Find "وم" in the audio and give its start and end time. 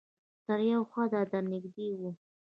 1.99-2.15